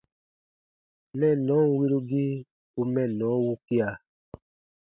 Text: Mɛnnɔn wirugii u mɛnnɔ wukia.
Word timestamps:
Mɛnnɔn 1.19 1.65
wirugii 1.77 2.33
u 2.79 2.81
mɛnnɔ 2.93 3.29
wukia. 3.45 3.89